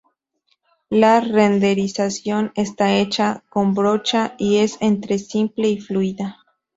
La 0.89 1.19
renderización 1.21 2.51
está 2.55 2.95
hecha 2.97 3.43
con 3.51 3.75
brocha 3.75 4.33
y 4.39 4.57
es 4.57 4.79
entre 4.79 5.19
simple 5.19 5.67
y 5.67 5.79
fluida. 5.79 6.39